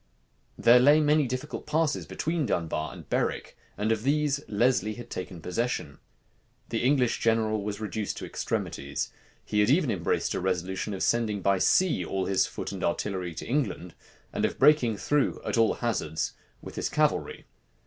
There 0.57 0.79
lay 0.79 0.99
many 0.99 1.27
difficult 1.27 1.67
passes 1.67 2.07
between 2.07 2.47
Dunbar 2.47 2.91
and 2.91 3.07
Berwick, 3.07 3.55
and 3.77 3.91
of 3.91 4.01
these 4.01 4.41
Lesley 4.47 4.95
had 4.95 5.11
taken 5.11 5.43
possession. 5.43 5.99
The 6.69 6.81
English 6.83 7.19
general 7.19 7.61
was 7.63 7.79
reduced 7.79 8.17
to 8.17 8.25
extremities. 8.25 9.13
He 9.45 9.59
had 9.59 9.69
even 9.69 9.91
embraced 9.91 10.33
a 10.33 10.39
resolution 10.41 10.95
of 10.95 11.03
sending 11.03 11.43
by 11.43 11.59
sea 11.59 12.03
all 12.03 12.25
his 12.25 12.47
foot 12.47 12.71
and 12.71 12.83
artillery 12.83 13.35
to 13.35 13.45
England, 13.47 13.93
and 14.33 14.43
of 14.43 14.57
breaking 14.57 14.97
through, 14.97 15.39
at 15.45 15.55
all 15.55 15.75
hazards, 15.75 16.33
with 16.63 16.77
his 16.77 16.89
cavalry. 16.89 17.45